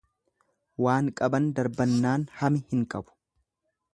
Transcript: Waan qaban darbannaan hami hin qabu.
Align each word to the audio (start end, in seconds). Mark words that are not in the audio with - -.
Waan 0.85 1.11
qaban 1.19 1.51
darbannaan 1.59 2.25
hami 2.41 2.65
hin 2.73 2.83
qabu. 2.95 3.17